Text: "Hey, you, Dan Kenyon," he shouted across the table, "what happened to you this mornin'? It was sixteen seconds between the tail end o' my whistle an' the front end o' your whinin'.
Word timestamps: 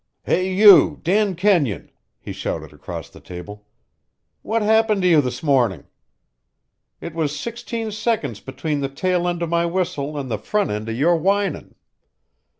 "Hey, 0.23 0.51
you, 0.51 0.99
Dan 1.03 1.35
Kenyon," 1.35 1.91
he 2.19 2.33
shouted 2.33 2.73
across 2.73 3.07
the 3.07 3.19
table, 3.19 3.67
"what 4.41 4.63
happened 4.63 5.03
to 5.03 5.07
you 5.07 5.21
this 5.21 5.43
mornin'? 5.43 5.85
It 6.99 7.13
was 7.13 7.39
sixteen 7.39 7.91
seconds 7.91 8.39
between 8.39 8.79
the 8.81 8.89
tail 8.89 9.27
end 9.27 9.43
o' 9.43 9.45
my 9.45 9.67
whistle 9.67 10.17
an' 10.17 10.27
the 10.27 10.39
front 10.39 10.71
end 10.71 10.89
o' 10.89 10.91
your 10.91 11.15
whinin'. 11.19 11.75